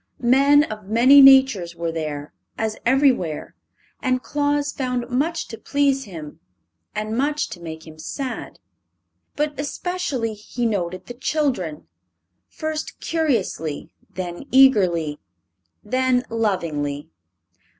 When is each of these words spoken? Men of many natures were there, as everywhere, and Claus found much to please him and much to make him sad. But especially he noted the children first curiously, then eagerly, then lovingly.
Men 0.33 0.63
of 0.63 0.89
many 0.89 1.21
natures 1.21 1.75
were 1.75 1.91
there, 1.91 2.33
as 2.57 2.75
everywhere, 2.87 3.53
and 4.01 4.23
Claus 4.23 4.71
found 4.71 5.11
much 5.11 5.47
to 5.49 5.59
please 5.59 6.05
him 6.05 6.39
and 6.95 7.15
much 7.15 7.49
to 7.49 7.59
make 7.59 7.85
him 7.85 7.99
sad. 7.99 8.57
But 9.35 9.59
especially 9.59 10.33
he 10.33 10.65
noted 10.65 11.05
the 11.05 11.13
children 11.13 11.85
first 12.49 12.99
curiously, 12.99 13.93
then 14.11 14.45
eagerly, 14.49 15.19
then 15.83 16.25
lovingly. 16.31 17.11